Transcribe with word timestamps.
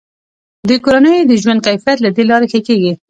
د 0.69 0.69
کورنیو 0.83 1.27
د 1.29 1.33
ژوند 1.41 1.59
کیفیت 1.67 1.97
له 2.01 2.09
دې 2.15 2.23
لارې 2.29 2.47
ښه 2.51 2.59
کیږي. 2.67 2.91